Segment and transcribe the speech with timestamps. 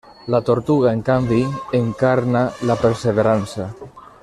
[0.33, 1.41] La tortuga, en canvi,
[1.81, 3.71] encarna la perseverança.